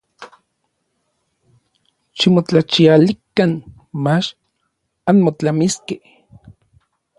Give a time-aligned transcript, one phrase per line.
[2.17, 3.51] Ximotlachialikan
[4.03, 4.27] mach
[5.09, 5.99] anmotlamiskej.